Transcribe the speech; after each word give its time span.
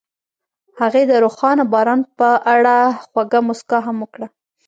هغې 0.79 1.03
د 1.07 1.13
روښانه 1.23 1.63
باران 1.73 1.99
په 2.17 2.29
اړه 2.53 2.75
خوږه 3.05 3.39
موسکا 3.47 3.77
هم 3.87 3.97
وکړه. 4.03 4.27